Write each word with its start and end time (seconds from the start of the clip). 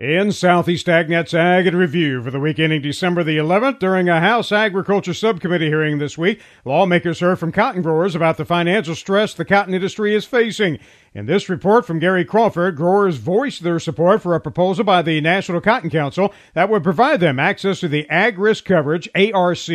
In 0.00 0.32
Southeast 0.32 0.86
AgNet's 0.86 1.34
Ag 1.34 1.66
in 1.66 1.76
Review 1.76 2.22
for 2.22 2.30
the 2.30 2.40
week 2.40 2.58
ending 2.58 2.80
December 2.80 3.22
the 3.22 3.36
11th, 3.36 3.80
during 3.80 4.08
a 4.08 4.18
House 4.18 4.50
Agriculture 4.50 5.12
Subcommittee 5.12 5.66
hearing 5.66 5.98
this 5.98 6.16
week, 6.16 6.40
lawmakers 6.64 7.20
heard 7.20 7.38
from 7.38 7.52
cotton 7.52 7.82
growers 7.82 8.14
about 8.14 8.38
the 8.38 8.46
financial 8.46 8.94
stress 8.94 9.34
the 9.34 9.44
cotton 9.44 9.74
industry 9.74 10.14
is 10.14 10.24
facing. 10.24 10.78
In 11.12 11.26
this 11.26 11.50
report 11.50 11.84
from 11.84 11.98
Gary 11.98 12.24
Crawford, 12.24 12.76
growers 12.76 13.18
voiced 13.18 13.62
their 13.62 13.78
support 13.78 14.22
for 14.22 14.34
a 14.34 14.40
proposal 14.40 14.84
by 14.84 15.02
the 15.02 15.20
National 15.20 15.60
Cotton 15.60 15.90
Council 15.90 16.32
that 16.54 16.70
would 16.70 16.82
provide 16.82 17.20
them 17.20 17.38
access 17.38 17.80
to 17.80 17.88
the 17.88 18.08
Ag 18.08 18.38
Risk 18.38 18.64
Coverage, 18.64 19.06
ARC, 19.14 19.68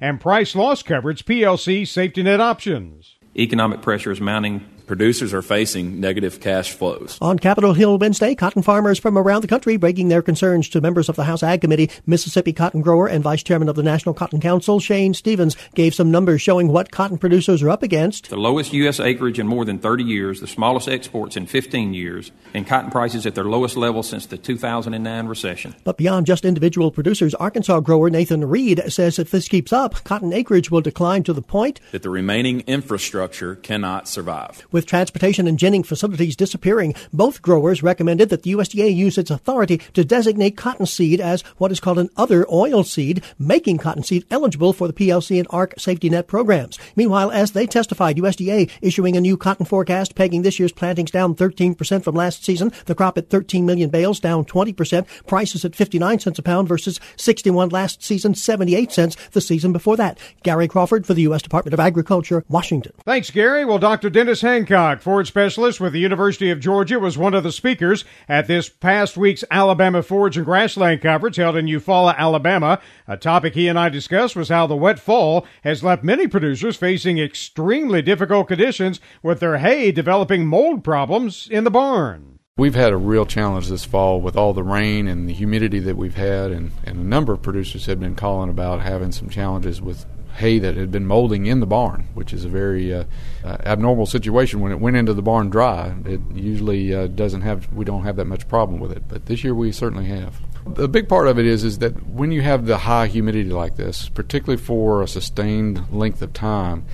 and 0.00 0.20
Price 0.20 0.54
Loss 0.54 0.84
Coverage, 0.84 1.24
PLC, 1.24 1.88
safety 1.88 2.22
net 2.22 2.40
options. 2.40 3.16
Economic 3.36 3.82
pressure 3.82 4.12
is 4.12 4.20
mounting 4.20 4.64
producers 4.86 5.32
are 5.32 5.42
facing 5.42 6.00
negative 6.00 6.40
cash 6.40 6.72
flows. 6.72 7.18
On 7.20 7.38
Capitol 7.38 7.72
Hill 7.72 7.98
Wednesday, 7.98 8.34
cotton 8.34 8.62
farmers 8.62 8.98
from 8.98 9.16
around 9.16 9.42
the 9.42 9.48
country 9.48 9.76
breaking 9.76 10.08
their 10.08 10.22
concerns 10.22 10.68
to 10.70 10.80
members 10.80 11.08
of 11.08 11.16
the 11.16 11.24
House 11.24 11.42
Ag 11.42 11.60
Committee. 11.60 11.90
Mississippi 12.06 12.52
cotton 12.52 12.80
grower 12.80 13.06
and 13.06 13.22
vice 13.22 13.42
chairman 13.42 13.68
of 13.68 13.76
the 13.76 13.82
National 13.82 14.14
Cotton 14.14 14.40
Council, 14.40 14.80
Shane 14.80 15.14
Stevens, 15.14 15.56
gave 15.74 15.94
some 15.94 16.10
numbers 16.10 16.42
showing 16.42 16.68
what 16.68 16.90
cotton 16.90 17.18
producers 17.18 17.62
are 17.62 17.70
up 17.70 17.82
against. 17.82 18.30
The 18.30 18.36
lowest 18.36 18.72
U.S. 18.72 19.00
acreage 19.00 19.38
in 19.38 19.46
more 19.46 19.64
than 19.64 19.78
30 19.78 20.04
years, 20.04 20.40
the 20.40 20.46
smallest 20.46 20.88
exports 20.88 21.36
in 21.36 21.46
15 21.46 21.94
years, 21.94 22.32
and 22.54 22.66
cotton 22.66 22.90
prices 22.90 23.26
at 23.26 23.34
their 23.34 23.44
lowest 23.44 23.76
level 23.76 24.02
since 24.02 24.26
the 24.26 24.36
2009 24.36 25.26
recession. 25.26 25.74
But 25.84 25.96
beyond 25.96 26.26
just 26.26 26.44
individual 26.44 26.90
producers, 26.90 27.34
Arkansas 27.34 27.80
grower 27.80 28.10
Nathan 28.10 28.48
Reed 28.48 28.82
says 28.92 29.18
if 29.18 29.30
this 29.30 29.48
keeps 29.48 29.72
up, 29.72 30.04
cotton 30.04 30.32
acreage 30.32 30.70
will 30.70 30.80
decline 30.80 31.22
to 31.24 31.32
the 31.32 31.42
point 31.42 31.80
that 31.90 32.02
the 32.02 32.10
remaining 32.10 32.60
infrastructure 32.60 33.56
cannot 33.56 34.08
survive. 34.08 34.66
With 34.70 34.81
with 34.82 34.88
transportation 34.88 35.46
and 35.46 35.60
ginning 35.60 35.84
facilities 35.84 36.34
disappearing, 36.34 36.92
both 37.12 37.40
growers 37.40 37.84
recommended 37.84 38.30
that 38.30 38.42
the 38.42 38.52
USDA 38.52 38.92
use 38.92 39.16
its 39.16 39.30
authority 39.30 39.78
to 39.94 40.04
designate 40.04 40.56
cottonseed 40.56 41.20
as 41.20 41.42
what 41.58 41.70
is 41.70 41.78
called 41.78 42.00
an 42.00 42.10
other 42.16 42.44
oil 42.50 42.82
seed, 42.82 43.22
making 43.38 43.78
cottonseed 43.78 44.26
eligible 44.28 44.72
for 44.72 44.88
the 44.88 44.92
PLC 44.92 45.38
and 45.38 45.46
ARC 45.50 45.78
safety 45.78 46.10
net 46.10 46.26
programs. 46.26 46.80
Meanwhile, 46.96 47.30
as 47.30 47.52
they 47.52 47.64
testified, 47.64 48.16
USDA 48.16 48.68
issuing 48.80 49.16
a 49.16 49.20
new 49.20 49.36
cotton 49.36 49.66
forecast 49.66 50.16
pegging 50.16 50.42
this 50.42 50.58
year's 50.58 50.72
plantings 50.72 51.12
down 51.12 51.36
13% 51.36 52.02
from 52.02 52.16
last 52.16 52.44
season, 52.44 52.72
the 52.86 52.96
crop 52.96 53.16
at 53.16 53.30
13 53.30 53.64
million 53.64 53.88
bales 53.88 54.18
down 54.18 54.44
20%, 54.44 55.06
prices 55.28 55.64
at 55.64 55.76
59 55.76 56.18
cents 56.18 56.40
a 56.40 56.42
pound 56.42 56.66
versus 56.66 56.98
61 57.16 57.68
last 57.68 58.02
season, 58.02 58.34
78 58.34 58.90
cents 58.90 59.16
the 59.30 59.40
season 59.40 59.72
before 59.72 59.96
that. 59.96 60.18
Gary 60.42 60.66
Crawford 60.66 61.06
for 61.06 61.14
the 61.14 61.22
U.S. 61.22 61.42
Department 61.42 61.72
of 61.72 61.78
Agriculture, 61.78 62.44
Washington. 62.48 62.92
Thanks, 63.04 63.30
Gary. 63.30 63.64
Well, 63.64 63.78
Dr. 63.78 64.10
Dennis 64.10 64.40
Hancock 64.40 64.61
Hancock, 64.62 65.02
forage 65.02 65.26
specialist 65.26 65.80
with 65.80 65.92
the 65.92 65.98
University 65.98 66.48
of 66.48 66.60
Georgia, 66.60 67.00
was 67.00 67.18
one 67.18 67.34
of 67.34 67.42
the 67.42 67.50
speakers 67.50 68.04
at 68.28 68.46
this 68.46 68.68
past 68.68 69.16
week's 69.16 69.42
Alabama 69.50 70.04
Forage 70.04 70.36
and 70.36 70.46
Grassland 70.46 71.02
Conference 71.02 71.36
held 71.36 71.56
in 71.56 71.66
Eufaula, 71.66 72.16
Alabama. 72.16 72.80
A 73.08 73.16
topic 73.16 73.54
he 73.54 73.66
and 73.66 73.76
I 73.76 73.88
discussed 73.88 74.36
was 74.36 74.50
how 74.50 74.68
the 74.68 74.76
wet 74.76 75.00
fall 75.00 75.44
has 75.64 75.82
left 75.82 76.04
many 76.04 76.28
producers 76.28 76.76
facing 76.76 77.18
extremely 77.18 78.02
difficult 78.02 78.46
conditions 78.46 79.00
with 79.20 79.40
their 79.40 79.58
hay 79.58 79.90
developing 79.90 80.46
mold 80.46 80.84
problems 80.84 81.48
in 81.50 81.64
the 81.64 81.70
barn. 81.70 82.38
We've 82.56 82.76
had 82.76 82.92
a 82.92 82.96
real 82.96 83.26
challenge 83.26 83.68
this 83.68 83.84
fall 83.84 84.20
with 84.20 84.36
all 84.36 84.52
the 84.52 84.62
rain 84.62 85.08
and 85.08 85.28
the 85.28 85.32
humidity 85.32 85.80
that 85.80 85.96
we've 85.96 86.14
had, 86.14 86.52
and, 86.52 86.70
and 86.84 86.98
a 86.98 87.04
number 87.04 87.32
of 87.32 87.42
producers 87.42 87.86
have 87.86 87.98
been 87.98 88.14
calling 88.14 88.48
about 88.48 88.80
having 88.80 89.10
some 89.10 89.28
challenges 89.28 89.82
with 89.82 90.06
hay 90.34 90.58
that 90.58 90.76
had 90.76 90.90
been 90.90 91.06
molding 91.06 91.46
in 91.46 91.60
the 91.60 91.66
barn, 91.66 92.08
which 92.14 92.32
is 92.32 92.44
a 92.44 92.48
very 92.48 92.92
uh, 92.92 93.04
uh, 93.44 93.56
abnormal 93.64 94.06
situation. 94.06 94.60
When 94.60 94.72
it 94.72 94.80
went 94.80 94.96
into 94.96 95.14
the 95.14 95.22
barn 95.22 95.50
dry, 95.50 95.94
it 96.04 96.20
usually 96.34 96.94
uh, 96.94 97.06
doesn't 97.08 97.42
have. 97.42 97.72
We 97.72 97.84
don't 97.84 98.02
have 98.04 98.16
that 98.16 98.26
much 98.26 98.48
problem 98.48 98.80
with 98.80 98.92
it, 98.92 99.04
but 99.08 99.26
this 99.26 99.44
year 99.44 99.54
we 99.54 99.72
certainly 99.72 100.06
have. 100.06 100.40
The 100.66 100.88
big 100.88 101.08
part 101.08 101.26
of 101.26 101.38
it 101.38 101.46
is 101.46 101.64
is 101.64 101.78
that 101.78 102.06
when 102.06 102.30
you 102.30 102.42
have 102.42 102.66
the 102.66 102.78
high 102.78 103.08
humidity 103.08 103.50
like 103.50 103.76
this, 103.76 104.08
particularly 104.08 104.62
for 104.62 105.02
a 105.02 105.08
sustained 105.08 105.92
length 105.92 106.22
of 106.22 106.32
time, 106.32 106.84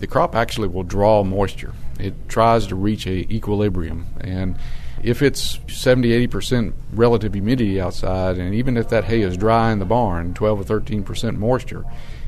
the 0.00 0.06
crop 0.06 0.34
actually 0.34 0.68
will 0.68 0.82
draw 0.82 1.22
moisture. 1.22 1.72
It 1.98 2.28
tries 2.28 2.66
to 2.66 2.74
reach 2.74 3.06
a 3.06 3.32
equilibrium 3.32 4.06
and 4.20 4.56
if 5.02 5.22
it's 5.22 5.60
70 5.68 6.26
80% 6.28 6.72
relative 6.92 7.34
humidity 7.34 7.80
outside 7.80 8.38
and 8.38 8.54
even 8.54 8.76
if 8.76 8.88
that 8.88 9.04
hay 9.04 9.20
is 9.20 9.36
dry 9.36 9.70
in 9.70 9.78
the 9.78 9.84
barn 9.84 10.34
12 10.34 10.70
or 10.70 10.80
13% 10.80 11.36
moisture 11.36 11.84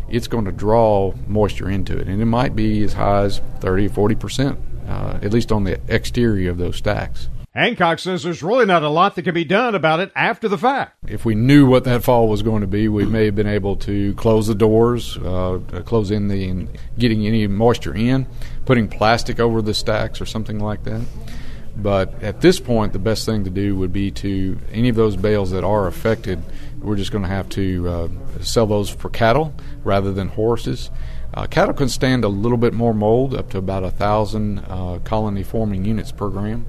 it's 0.08 0.28
going 0.28 0.44
to 0.44 0.52
draw 0.52 1.12
moisture 1.26 1.68
into 1.68 1.98
it, 1.98 2.08
and 2.08 2.20
it 2.20 2.26
might 2.26 2.54
be 2.54 2.82
as 2.82 2.92
high 2.92 3.22
as 3.22 3.40
30 3.60 3.86
or 3.86 3.90
40 3.90 4.14
percent, 4.14 4.58
uh, 4.88 5.18
at 5.22 5.32
least 5.32 5.52
on 5.52 5.64
the 5.64 5.80
exterior 5.88 6.50
of 6.50 6.58
those 6.58 6.76
stacks. 6.76 7.28
Hancock 7.56 7.98
says 7.98 8.22
there's 8.22 8.42
really 8.42 8.66
not 8.66 8.82
a 8.82 8.88
lot 8.90 9.14
that 9.14 9.22
can 9.22 9.32
be 9.32 9.44
done 9.44 9.74
about 9.74 9.98
it 9.98 10.12
after 10.14 10.46
the 10.46 10.58
fact. 10.58 10.94
If 11.08 11.24
we 11.24 11.34
knew 11.34 11.66
what 11.66 11.84
that 11.84 12.04
fall 12.04 12.28
was 12.28 12.42
going 12.42 12.60
to 12.60 12.66
be, 12.66 12.86
we 12.86 13.06
may 13.06 13.24
have 13.24 13.34
been 13.34 13.46
able 13.46 13.76
to 13.76 14.12
close 14.14 14.46
the 14.46 14.54
doors, 14.54 15.16
uh, 15.16 15.60
close 15.86 16.10
in 16.10 16.28
the 16.28 16.68
getting 16.98 17.26
any 17.26 17.46
moisture 17.46 17.94
in, 17.94 18.26
putting 18.66 18.88
plastic 18.88 19.40
over 19.40 19.62
the 19.62 19.72
stacks 19.72 20.20
or 20.20 20.26
something 20.26 20.60
like 20.60 20.84
that. 20.84 21.00
But 21.74 22.22
at 22.22 22.42
this 22.42 22.60
point, 22.60 22.92
the 22.92 22.98
best 22.98 23.24
thing 23.24 23.44
to 23.44 23.50
do 23.50 23.74
would 23.76 23.92
be 23.92 24.10
to 24.10 24.58
any 24.70 24.90
of 24.90 24.96
those 24.96 25.16
bales 25.16 25.50
that 25.52 25.64
are 25.64 25.86
affected, 25.86 26.42
we're 26.80 26.96
just 26.96 27.12
going 27.12 27.22
to 27.22 27.28
have 27.28 27.48
to 27.50 27.88
uh, 27.88 28.08
sell 28.40 28.66
those 28.66 28.90
for 28.90 29.10
cattle 29.10 29.54
rather 29.84 30.12
than 30.12 30.28
horses. 30.28 30.90
Uh, 31.34 31.46
cattle 31.46 31.74
can 31.74 31.88
stand 31.88 32.24
a 32.24 32.28
little 32.28 32.58
bit 32.58 32.72
more 32.72 32.94
mold, 32.94 33.34
up 33.34 33.50
to 33.50 33.58
about 33.58 33.84
a 33.84 33.90
thousand 33.90 34.60
uh, 34.60 34.98
colony 35.04 35.42
forming 35.42 35.84
units 35.84 36.12
per 36.12 36.28
gram, 36.28 36.66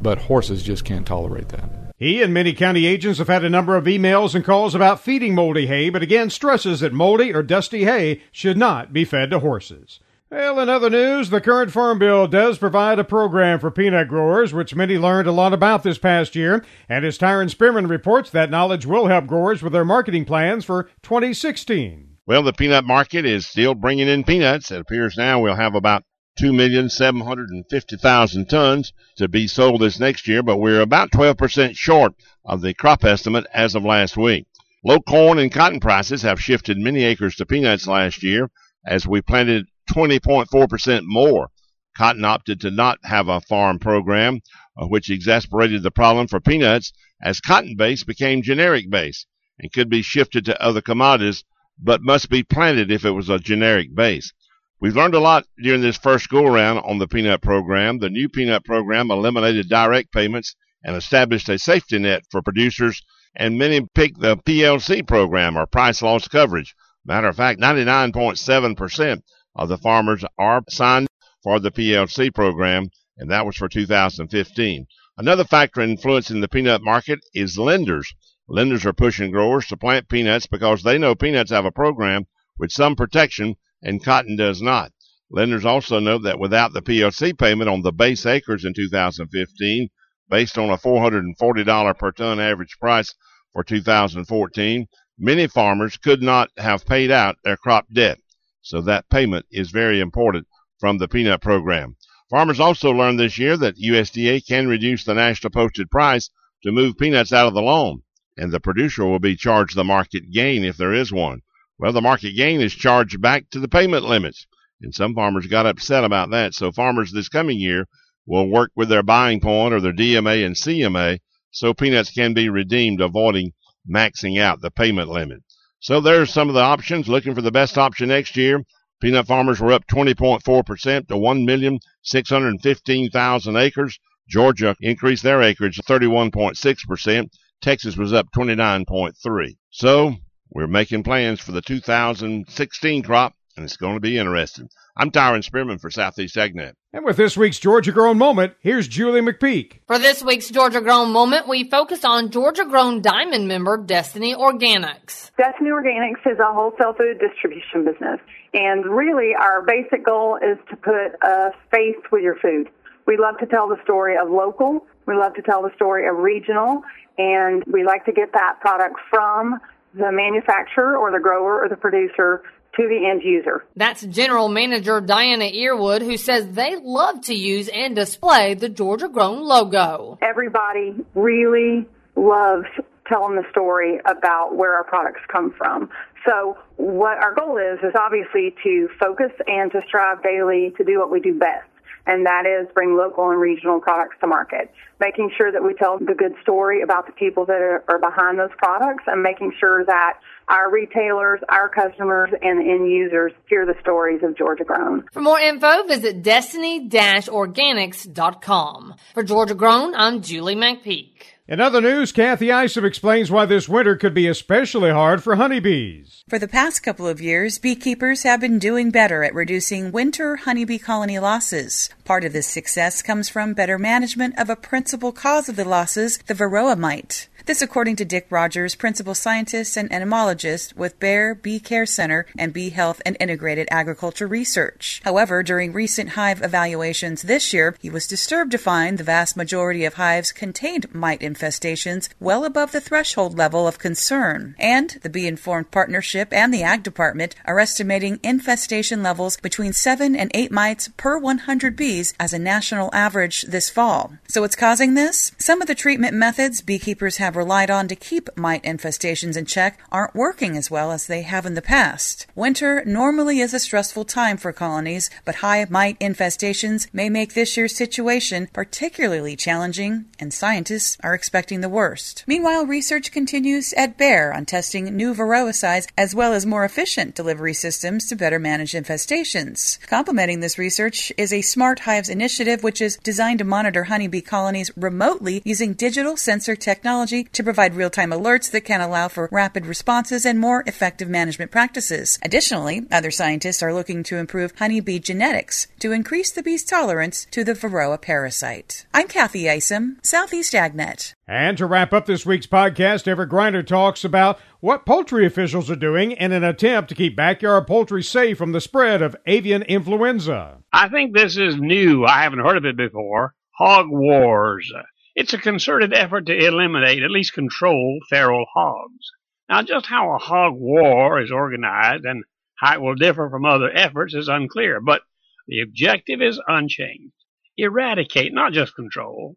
but 0.00 0.18
horses 0.18 0.62
just 0.62 0.84
can't 0.84 1.06
tolerate 1.06 1.48
that. 1.50 1.70
He 1.96 2.20
and 2.20 2.34
many 2.34 2.52
county 2.52 2.86
agents 2.86 3.20
have 3.20 3.28
had 3.28 3.44
a 3.44 3.50
number 3.50 3.76
of 3.76 3.84
emails 3.84 4.34
and 4.34 4.44
calls 4.44 4.74
about 4.74 5.00
feeding 5.00 5.36
moldy 5.36 5.66
hay, 5.66 5.88
but 5.88 6.02
again 6.02 6.30
stresses 6.30 6.80
that 6.80 6.92
moldy 6.92 7.32
or 7.32 7.44
dusty 7.44 7.84
hay 7.84 8.22
should 8.32 8.56
not 8.56 8.92
be 8.92 9.04
fed 9.04 9.30
to 9.30 9.38
horses. 9.38 10.00
Well, 10.32 10.58
in 10.60 10.68
other 10.70 10.88
news, 10.88 11.28
the 11.28 11.42
current 11.42 11.72
Farm 11.72 11.98
Bill 11.98 12.26
does 12.26 12.56
provide 12.56 12.98
a 12.98 13.04
program 13.04 13.60
for 13.60 13.70
peanut 13.70 14.08
growers, 14.08 14.54
which 14.54 14.74
many 14.74 14.96
learned 14.96 15.28
a 15.28 15.32
lot 15.32 15.52
about 15.52 15.82
this 15.82 15.98
past 15.98 16.34
year. 16.34 16.64
And 16.88 17.04
as 17.04 17.18
Tyron 17.18 17.50
Spearman 17.50 17.86
reports, 17.86 18.30
that 18.30 18.48
knowledge 18.48 18.86
will 18.86 19.08
help 19.08 19.26
growers 19.26 19.62
with 19.62 19.74
their 19.74 19.84
marketing 19.84 20.24
plans 20.24 20.64
for 20.64 20.84
2016. 21.02 22.16
Well, 22.26 22.42
the 22.42 22.54
peanut 22.54 22.86
market 22.86 23.26
is 23.26 23.46
still 23.46 23.74
bringing 23.74 24.08
in 24.08 24.24
peanuts. 24.24 24.70
It 24.70 24.80
appears 24.80 25.18
now 25.18 25.38
we'll 25.38 25.54
have 25.54 25.74
about 25.74 26.02
2,750,000 26.40 28.48
tons 28.48 28.94
to 29.18 29.28
be 29.28 29.46
sold 29.46 29.82
this 29.82 30.00
next 30.00 30.26
year, 30.26 30.42
but 30.42 30.56
we're 30.56 30.80
about 30.80 31.10
12% 31.10 31.76
short 31.76 32.14
of 32.46 32.62
the 32.62 32.72
crop 32.72 33.04
estimate 33.04 33.44
as 33.52 33.74
of 33.74 33.84
last 33.84 34.16
week. 34.16 34.46
Low 34.82 35.00
corn 35.00 35.38
and 35.38 35.52
cotton 35.52 35.80
prices 35.80 36.22
have 36.22 36.40
shifted 36.40 36.78
many 36.78 37.04
acres 37.04 37.36
to 37.36 37.44
peanuts 37.44 37.86
last 37.86 38.22
year 38.22 38.48
as 38.86 39.06
we 39.06 39.20
planted 39.20 39.66
20.4% 39.90 41.02
more. 41.04 41.50
Cotton 41.96 42.24
opted 42.24 42.60
to 42.60 42.70
not 42.70 42.98
have 43.04 43.28
a 43.28 43.40
farm 43.40 43.78
program, 43.78 44.40
uh, 44.80 44.86
which 44.86 45.10
exasperated 45.10 45.82
the 45.82 45.90
problem 45.90 46.26
for 46.26 46.40
peanuts 46.40 46.92
as 47.22 47.40
cotton 47.40 47.76
base 47.76 48.02
became 48.02 48.42
generic 48.42 48.90
base 48.90 49.26
and 49.58 49.72
could 49.72 49.88
be 49.88 50.02
shifted 50.02 50.44
to 50.44 50.62
other 50.62 50.80
commodities, 50.80 51.44
but 51.78 52.02
must 52.02 52.30
be 52.30 52.42
planted 52.42 52.90
if 52.90 53.04
it 53.04 53.10
was 53.10 53.28
a 53.28 53.38
generic 53.38 53.94
base. 53.94 54.32
We've 54.80 54.96
learned 54.96 55.14
a 55.14 55.20
lot 55.20 55.46
during 55.62 55.80
this 55.80 55.96
first 55.96 56.28
go 56.28 56.44
around 56.44 56.78
on 56.78 56.98
the 56.98 57.06
peanut 57.06 57.42
program. 57.42 57.98
The 57.98 58.10
new 58.10 58.28
peanut 58.28 58.64
program 58.64 59.10
eliminated 59.10 59.68
direct 59.68 60.12
payments 60.12 60.56
and 60.82 60.96
established 60.96 61.48
a 61.48 61.58
safety 61.58 61.98
net 61.98 62.24
for 62.30 62.42
producers, 62.42 63.00
and 63.36 63.58
many 63.58 63.86
picked 63.94 64.20
the 64.20 64.36
PLC 64.38 65.06
program 65.06 65.56
or 65.56 65.66
price 65.66 66.02
loss 66.02 66.26
coverage. 66.26 66.74
Matter 67.04 67.28
of 67.28 67.36
fact, 67.36 67.60
99.7% 67.60 69.22
of 69.54 69.68
the 69.68 69.78
farmers 69.78 70.24
are 70.38 70.62
signed 70.68 71.08
for 71.42 71.60
the 71.60 71.70
PLC 71.70 72.32
program, 72.34 72.90
and 73.16 73.30
that 73.30 73.44
was 73.44 73.56
for 73.56 73.68
2015. 73.68 74.86
Another 75.18 75.44
factor 75.44 75.80
influencing 75.80 76.40
the 76.40 76.48
peanut 76.48 76.82
market 76.82 77.20
is 77.34 77.58
lenders. 77.58 78.14
Lenders 78.48 78.84
are 78.86 78.92
pushing 78.92 79.30
growers 79.30 79.66
to 79.66 79.76
plant 79.76 80.08
peanuts 80.08 80.46
because 80.46 80.82
they 80.82 80.98
know 80.98 81.14
peanuts 81.14 81.50
have 81.50 81.64
a 81.64 81.70
program 81.70 82.24
with 82.58 82.72
some 82.72 82.96
protection 82.96 83.56
and 83.82 84.04
cotton 84.04 84.36
does 84.36 84.62
not. 84.62 84.92
Lenders 85.30 85.64
also 85.64 85.98
note 85.98 86.22
that 86.22 86.38
without 86.38 86.72
the 86.72 86.82
PLC 86.82 87.36
payment 87.36 87.70
on 87.70 87.82
the 87.82 87.92
base 87.92 88.26
acres 88.26 88.64
in 88.64 88.74
2015, 88.74 89.88
based 90.28 90.58
on 90.58 90.70
a 90.70 90.78
$440 90.78 91.98
per 91.98 92.12
ton 92.12 92.40
average 92.40 92.76
price 92.78 93.14
for 93.52 93.64
2014, 93.64 94.86
many 95.18 95.46
farmers 95.46 95.96
could 95.96 96.22
not 96.22 96.50
have 96.58 96.86
paid 96.86 97.10
out 97.10 97.36
their 97.44 97.56
crop 97.56 97.86
debt. 97.92 98.18
So 98.62 98.80
that 98.82 99.10
payment 99.10 99.46
is 99.50 99.70
very 99.70 100.00
important 100.00 100.46
from 100.78 100.98
the 100.98 101.08
peanut 101.08 101.42
program. 101.42 101.96
Farmers 102.30 102.60
also 102.60 102.90
learned 102.92 103.20
this 103.20 103.36
year 103.36 103.56
that 103.56 103.76
USDA 103.76 104.46
can 104.46 104.68
reduce 104.68 105.04
the 105.04 105.14
national 105.14 105.50
posted 105.50 105.90
price 105.90 106.30
to 106.62 106.72
move 106.72 106.96
peanuts 106.96 107.32
out 107.32 107.46
of 107.48 107.54
the 107.54 107.60
loan, 107.60 108.02
and 108.36 108.50
the 108.50 108.60
producer 108.60 109.04
will 109.04 109.18
be 109.18 109.36
charged 109.36 109.76
the 109.76 109.84
market 109.84 110.30
gain 110.30 110.64
if 110.64 110.76
there 110.76 110.94
is 110.94 111.12
one. 111.12 111.42
Well, 111.78 111.92
the 111.92 112.00
market 112.00 112.36
gain 112.36 112.60
is 112.60 112.72
charged 112.74 113.20
back 113.20 113.50
to 113.50 113.60
the 113.60 113.68
payment 113.68 114.04
limits, 114.04 114.46
and 114.80 114.94
some 114.94 115.14
farmers 115.14 115.46
got 115.46 115.66
upset 115.66 116.04
about 116.04 116.30
that. 116.30 116.54
So 116.54 116.72
farmers 116.72 117.12
this 117.12 117.28
coming 117.28 117.58
year 117.58 117.88
will 118.26 118.48
work 118.48 118.70
with 118.76 118.88
their 118.88 119.02
buying 119.02 119.40
point 119.40 119.74
or 119.74 119.80
their 119.80 119.92
DMA 119.92 120.46
and 120.46 120.54
CMA 120.54 121.18
so 121.50 121.74
peanuts 121.74 122.10
can 122.10 122.32
be 122.32 122.48
redeemed, 122.48 123.00
avoiding 123.00 123.52
maxing 123.88 124.40
out 124.40 124.60
the 124.60 124.70
payment 124.70 125.08
limit. 125.08 125.42
So 125.82 126.00
there's 126.00 126.32
some 126.32 126.48
of 126.48 126.54
the 126.54 126.60
options. 126.60 127.08
Looking 127.08 127.34
for 127.34 127.42
the 127.42 127.50
best 127.50 127.76
option 127.76 128.08
next 128.08 128.36
year. 128.36 128.62
Peanut 129.00 129.26
farmers 129.26 129.58
were 129.58 129.72
up 129.72 129.84
20.4% 129.88 131.08
to 131.08 131.14
1,615,000 131.14 133.60
acres. 133.60 133.98
Georgia 134.28 134.76
increased 134.80 135.24
their 135.24 135.42
acreage 135.42 135.78
31.6%. 135.78 137.28
Texas 137.60 137.96
was 137.96 138.12
up 138.12 138.28
29.3. 138.32 139.56
So 139.70 140.14
we're 140.50 140.68
making 140.68 141.02
plans 141.02 141.40
for 141.40 141.50
the 141.50 141.60
2016 141.60 143.02
crop, 143.02 143.34
and 143.56 143.64
it's 143.64 143.76
going 143.76 143.94
to 143.94 144.00
be 144.00 144.18
interesting. 144.18 144.68
I'm 144.94 145.10
Tyron 145.10 145.42
Spearman 145.42 145.78
for 145.78 145.90
Southeast 145.90 146.36
AgNet. 146.36 146.74
And 146.92 147.02
with 147.02 147.16
this 147.16 147.34
week's 147.34 147.58
Georgia 147.58 147.92
Grown 147.92 148.18
Moment, 148.18 148.52
here's 148.60 148.86
Julie 148.86 149.22
McPeak. 149.22 149.78
For 149.86 149.98
this 149.98 150.22
week's 150.22 150.50
Georgia 150.50 150.82
Grown 150.82 151.12
Moment, 151.12 151.48
we 151.48 151.64
focus 151.70 152.04
on 152.04 152.30
Georgia 152.30 152.66
Grown 152.66 153.00
Diamond 153.00 153.48
member 153.48 153.78
Destiny 153.78 154.34
Organics. 154.34 155.30
Destiny 155.38 155.70
Organics 155.70 156.30
is 156.30 156.38
a 156.38 156.52
wholesale 156.52 156.92
food 156.92 157.18
distribution 157.18 157.86
business. 157.86 158.20
And 158.52 158.84
really, 158.84 159.30
our 159.34 159.62
basic 159.62 160.04
goal 160.04 160.36
is 160.36 160.58
to 160.68 160.76
put 160.76 161.16
a 161.22 161.52
face 161.70 161.96
with 162.12 162.22
your 162.22 162.36
food. 162.36 162.68
We 163.06 163.16
love 163.16 163.38
to 163.38 163.46
tell 163.46 163.68
the 163.68 163.82
story 163.84 164.16
of 164.18 164.30
local. 164.30 164.86
We 165.06 165.16
love 165.16 165.32
to 165.36 165.42
tell 165.42 165.62
the 165.62 165.72
story 165.74 166.06
of 166.06 166.16
regional. 166.18 166.82
And 167.16 167.64
we 167.64 167.82
like 167.82 168.04
to 168.04 168.12
get 168.12 168.34
that 168.34 168.60
product 168.60 168.96
from 169.08 169.58
the 169.94 170.12
manufacturer 170.12 170.98
or 170.98 171.10
the 171.10 171.20
grower 171.20 171.64
or 171.64 171.70
the 171.70 171.76
producer 171.76 172.42
to 172.76 172.88
the 172.88 173.08
end 173.08 173.22
user. 173.22 173.64
That's 173.76 174.02
General 174.02 174.48
Manager 174.48 175.00
Diana 175.00 175.44
Earwood, 175.44 176.02
who 176.02 176.16
says 176.16 176.52
they 176.52 176.76
love 176.76 177.22
to 177.22 177.34
use 177.34 177.68
and 177.68 177.94
display 177.94 178.54
the 178.54 178.68
Georgia 178.68 179.08
Grown 179.08 179.42
logo. 179.42 180.18
Everybody 180.22 180.94
really 181.14 181.86
loves 182.16 182.66
telling 183.08 183.36
the 183.36 183.44
story 183.50 184.00
about 184.06 184.56
where 184.56 184.74
our 184.74 184.84
products 184.84 185.20
come 185.30 185.52
from. 185.52 185.90
So 186.26 186.56
what 186.76 187.18
our 187.18 187.34
goal 187.34 187.58
is, 187.58 187.78
is 187.82 187.94
obviously 187.98 188.54
to 188.62 188.88
focus 189.00 189.32
and 189.46 189.70
to 189.72 189.82
strive 189.86 190.22
daily 190.22 190.72
to 190.76 190.84
do 190.84 190.98
what 190.98 191.10
we 191.10 191.20
do 191.20 191.38
best 191.38 191.66
and 192.06 192.24
that 192.26 192.44
is 192.46 192.68
bring 192.74 192.96
local 192.96 193.30
and 193.30 193.40
regional 193.40 193.80
products 193.80 194.16
to 194.20 194.26
market. 194.26 194.70
Making 195.00 195.30
sure 195.36 195.52
that 195.52 195.62
we 195.62 195.74
tell 195.74 195.98
the 195.98 196.14
good 196.14 196.34
story 196.42 196.82
about 196.82 197.06
the 197.06 197.12
people 197.12 197.46
that 197.46 197.60
are, 197.60 197.84
are 197.88 197.98
behind 197.98 198.38
those 198.38 198.50
products 198.58 199.04
and 199.06 199.22
making 199.22 199.52
sure 199.58 199.84
that 199.84 200.18
our 200.48 200.70
retailers, 200.70 201.40
our 201.48 201.68
customers, 201.68 202.30
and 202.42 202.60
end 202.60 202.88
users 202.90 203.32
hear 203.48 203.66
the 203.66 203.74
stories 203.80 204.22
of 204.22 204.36
Georgia 204.36 204.62
Grown. 204.64 205.04
For 205.12 205.20
more 205.20 205.40
info, 205.40 205.84
visit 205.84 206.22
destiny-organics.com. 206.22 208.94
For 209.14 209.22
Georgia 209.22 209.54
Grown, 209.54 209.94
I'm 209.94 210.20
Julie 210.22 210.56
McPeak. 210.56 211.31
In 211.52 211.60
other 211.60 211.82
news, 211.82 212.12
Kathy 212.12 212.50
Isom 212.50 212.86
explains 212.86 213.30
why 213.30 213.44
this 213.44 213.68
winter 213.68 213.94
could 213.94 214.14
be 214.14 214.26
especially 214.26 214.88
hard 214.88 215.22
for 215.22 215.36
honeybees. 215.36 216.24
For 216.26 216.38
the 216.38 216.48
past 216.48 216.82
couple 216.82 217.06
of 217.06 217.20
years, 217.20 217.58
beekeepers 217.58 218.22
have 218.22 218.40
been 218.40 218.58
doing 218.58 218.90
better 218.90 219.22
at 219.22 219.34
reducing 219.34 219.92
winter 219.92 220.36
honeybee 220.36 220.78
colony 220.78 221.18
losses. 221.18 221.90
Part 222.06 222.24
of 222.24 222.32
this 222.32 222.46
success 222.46 223.02
comes 223.02 223.28
from 223.28 223.52
better 223.52 223.78
management 223.78 224.38
of 224.38 224.48
a 224.48 224.56
principal 224.56 225.12
cause 225.12 225.50
of 225.50 225.56
the 225.56 225.66
losses, 225.66 226.16
the 226.26 226.32
varroa 226.32 226.74
mite. 226.74 227.28
This 227.44 227.60
according 227.60 227.96
to 227.96 228.04
Dick 228.04 228.28
Rogers, 228.30 228.76
principal 228.76 229.16
scientist 229.16 229.76
and 229.76 229.92
entomologist 229.92 230.76
with 230.76 231.00
Bayer 231.00 231.34
Bee 231.34 231.58
Care 231.58 231.86
Center 231.86 232.24
and 232.38 232.52
Bee 232.52 232.70
Health 232.70 233.02
and 233.04 233.16
Integrated 233.18 233.66
Agriculture 233.68 234.28
Research. 234.28 235.02
However, 235.04 235.42
during 235.42 235.72
recent 235.72 236.10
hive 236.10 236.40
evaluations 236.40 237.22
this 237.22 237.52
year, 237.52 237.74
he 237.80 237.90
was 237.90 238.06
disturbed 238.06 238.52
to 238.52 238.58
find 238.58 238.96
the 238.96 239.02
vast 239.04 239.36
majority 239.36 239.84
of 239.84 239.94
hives 239.94 240.30
contained 240.30 240.94
mite 240.94 241.18
infestations 241.18 242.08
well 242.20 242.44
above 242.44 242.70
the 242.70 242.80
threshold 242.80 243.36
level 243.36 243.66
of 243.66 243.80
concern. 243.80 244.54
And 244.60 244.90
the 245.02 245.10
Bee 245.10 245.26
Informed 245.26 245.72
Partnership 245.72 246.32
and 246.32 246.54
the 246.54 246.62
Ag 246.62 246.84
Department 246.84 247.34
are 247.44 247.58
estimating 247.58 248.20
infestation 248.22 249.02
levels 249.02 249.36
between 249.38 249.72
7 249.72 250.14
and 250.14 250.30
8 250.32 250.52
mites 250.52 250.90
per 250.96 251.18
100 251.18 251.74
bees 251.74 252.14
as 252.20 252.32
a 252.32 252.38
national 252.38 252.88
average 252.94 253.42
this 253.42 253.68
fall. 253.68 254.12
So 254.28 254.42
what's 254.42 254.54
causing 254.54 254.94
this? 254.94 255.32
Some 255.38 255.60
of 255.60 255.66
the 255.66 255.74
treatment 255.74 256.14
methods 256.14 256.62
beekeepers 256.62 257.16
have 257.16 257.31
have 257.32 257.36
relied 257.38 257.70
on 257.70 257.88
to 257.88 257.96
keep 257.96 258.28
mite 258.36 258.62
infestations 258.62 259.38
in 259.38 259.46
check 259.46 259.78
aren't 259.90 260.14
working 260.14 260.54
as 260.54 260.70
well 260.70 260.92
as 260.92 261.06
they 261.06 261.22
have 261.22 261.46
in 261.46 261.54
the 261.54 261.62
past. 261.62 262.26
Winter 262.34 262.84
normally 262.84 263.40
is 263.40 263.54
a 263.54 263.58
stressful 263.58 264.04
time 264.04 264.36
for 264.36 264.52
colonies, 264.52 265.08
but 265.24 265.36
high 265.36 265.64
mite 265.70 265.98
infestations 265.98 266.86
may 266.92 267.08
make 267.08 267.32
this 267.32 267.56
year's 267.56 267.74
situation 267.74 268.48
particularly 268.52 269.34
challenging, 269.34 270.04
and 270.18 270.34
scientists 270.34 270.98
are 271.02 271.14
expecting 271.14 271.62
the 271.62 271.70
worst. 271.70 272.22
Meanwhile, 272.26 272.66
research 272.66 273.10
continues 273.10 273.72
at 273.78 273.96
Bayer 273.96 274.30
on 274.34 274.44
testing 274.44 274.94
new 274.94 275.14
varroicides 275.14 275.88
as 275.96 276.14
well 276.14 276.34
as 276.34 276.44
more 276.44 276.66
efficient 276.66 277.14
delivery 277.14 277.54
systems 277.54 278.06
to 278.08 278.16
better 278.16 278.38
manage 278.38 278.72
infestations. 278.72 279.80
Complementing 279.86 280.40
this 280.40 280.58
research 280.58 281.10
is 281.16 281.32
a 281.32 281.40
Smart 281.40 281.80
Hives 281.80 282.10
initiative, 282.10 282.62
which 282.62 282.82
is 282.82 282.98
designed 282.98 283.38
to 283.38 283.44
monitor 283.46 283.84
honeybee 283.84 284.20
colonies 284.20 284.70
remotely 284.76 285.40
using 285.46 285.72
digital 285.72 286.18
sensor 286.18 286.54
technology 286.54 287.21
to 287.32 287.44
provide 287.44 287.74
real 287.74 287.90
time 287.90 288.10
alerts 288.10 288.50
that 288.50 288.64
can 288.64 288.80
allow 288.80 289.08
for 289.08 289.28
rapid 289.30 289.66
responses 289.66 290.26
and 290.26 290.40
more 290.40 290.64
effective 290.66 291.08
management 291.08 291.50
practices. 291.50 292.18
Additionally, 292.22 292.86
other 292.90 293.10
scientists 293.10 293.62
are 293.62 293.72
looking 293.72 294.02
to 294.02 294.16
improve 294.16 294.52
honeybee 294.58 294.98
genetics 294.98 295.66
to 295.78 295.92
increase 295.92 296.30
the 296.30 296.42
bee's 296.42 296.64
tolerance 296.64 297.26
to 297.30 297.44
the 297.44 297.54
Varroa 297.54 298.00
parasite. 298.00 298.86
I'm 298.94 299.08
Kathy 299.08 299.48
Isom, 299.48 299.98
Southeast 300.02 300.52
AgNet. 300.52 301.14
And 301.28 301.56
to 301.58 301.66
wrap 301.66 301.92
up 301.92 302.06
this 302.06 302.26
week's 302.26 302.46
podcast, 302.46 303.06
Everett 303.06 303.30
Griner 303.30 303.66
talks 303.66 304.04
about 304.04 304.38
what 304.60 304.84
poultry 304.84 305.24
officials 305.26 305.70
are 305.70 305.76
doing 305.76 306.12
in 306.12 306.32
an 306.32 306.44
attempt 306.44 306.88
to 306.88 306.94
keep 306.94 307.16
backyard 307.16 307.66
poultry 307.66 308.02
safe 308.02 308.38
from 308.38 308.52
the 308.52 308.60
spread 308.60 309.02
of 309.02 309.16
avian 309.26 309.62
influenza. 309.62 310.58
I 310.72 310.88
think 310.88 311.14
this 311.14 311.36
is 311.36 311.56
new. 311.56 312.04
I 312.04 312.22
haven't 312.22 312.40
heard 312.44 312.56
of 312.56 312.64
it 312.64 312.76
before. 312.76 313.34
Hog 313.58 313.86
wars. 313.88 314.72
It's 315.14 315.34
a 315.34 315.38
concerted 315.38 315.92
effort 315.92 316.26
to 316.26 316.36
eliminate, 316.36 317.02
at 317.02 317.10
least 317.10 317.34
control, 317.34 318.00
feral 318.08 318.46
hogs. 318.54 319.12
Now, 319.48 319.62
just 319.62 319.86
how 319.86 320.14
a 320.14 320.18
hog 320.18 320.54
war 320.54 321.20
is 321.20 321.30
organized 321.30 322.04
and 322.04 322.24
how 322.56 322.74
it 322.74 322.80
will 322.80 322.94
differ 322.94 323.28
from 323.28 323.44
other 323.44 323.70
efforts 323.70 324.14
is 324.14 324.28
unclear, 324.28 324.80
but 324.80 325.02
the 325.46 325.60
objective 325.60 326.22
is 326.22 326.40
unchanged. 326.46 327.12
Eradicate, 327.58 328.32
not 328.32 328.52
just 328.52 328.74
control. 328.74 329.36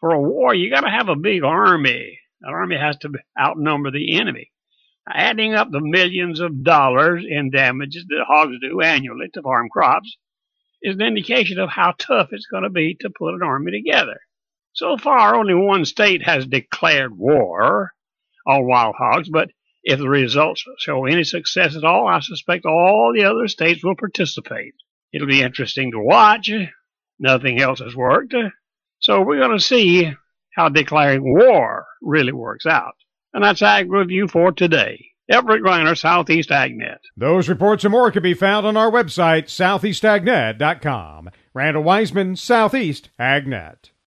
For 0.00 0.12
a 0.12 0.20
war, 0.20 0.54
you 0.54 0.70
gotta 0.70 0.90
have 0.90 1.08
a 1.08 1.16
big 1.16 1.42
army. 1.42 2.20
That 2.42 2.50
army 2.50 2.76
has 2.76 2.98
to 2.98 3.12
outnumber 3.40 3.90
the 3.90 4.20
enemy. 4.20 4.52
Adding 5.10 5.54
up 5.54 5.70
the 5.70 5.80
millions 5.80 6.38
of 6.40 6.62
dollars 6.62 7.24
in 7.26 7.50
damages 7.50 8.04
that 8.08 8.26
hogs 8.28 8.56
do 8.60 8.82
annually 8.82 9.28
to 9.32 9.40
farm 9.40 9.70
crops 9.70 10.18
is 10.82 10.96
an 10.96 11.00
indication 11.00 11.58
of 11.58 11.70
how 11.70 11.94
tough 11.98 12.28
it's 12.32 12.46
going 12.46 12.64
to 12.64 12.70
be 12.70 12.94
to 13.00 13.08
put 13.08 13.34
an 13.34 13.42
army 13.42 13.72
together. 13.72 14.20
So 14.72 14.96
far, 14.96 15.34
only 15.34 15.54
one 15.54 15.84
state 15.84 16.22
has 16.22 16.46
declared 16.46 17.16
war 17.16 17.92
on 18.46 18.66
wild 18.66 18.94
hogs, 18.96 19.28
but 19.28 19.50
if 19.82 19.98
the 19.98 20.08
results 20.08 20.64
show 20.78 21.04
any 21.06 21.24
success 21.24 21.76
at 21.76 21.84
all, 21.84 22.06
I 22.06 22.20
suspect 22.20 22.66
all 22.66 23.12
the 23.14 23.24
other 23.24 23.48
states 23.48 23.82
will 23.82 23.96
participate. 23.96 24.74
It'll 25.12 25.26
be 25.26 25.42
interesting 25.42 25.92
to 25.92 25.98
watch. 25.98 26.50
Nothing 27.18 27.60
else 27.60 27.80
has 27.80 27.96
worked. 27.96 28.34
So 29.00 29.22
we're 29.22 29.38
going 29.38 29.56
to 29.56 29.64
see 29.64 30.12
how 30.54 30.68
declaring 30.68 31.22
war 31.22 31.86
really 32.02 32.32
works 32.32 32.66
out. 32.66 32.94
And 33.32 33.44
that's 33.44 33.62
Ag 33.62 33.90
Review 33.90 34.28
for 34.28 34.52
today. 34.52 35.06
Everett 35.30 35.62
Griner, 35.62 35.96
Southeast 35.96 36.48
AgNet. 36.48 36.98
Those 37.16 37.48
reports 37.48 37.84
and 37.84 37.92
more 37.92 38.10
can 38.10 38.22
be 38.22 38.34
found 38.34 38.66
on 38.66 38.76
our 38.76 38.90
website, 38.90 39.44
southeastagnet.com. 39.44 41.30
Randall 41.52 41.82
Wiseman, 41.82 42.36
Southeast 42.36 43.10
AgNet. 43.20 43.90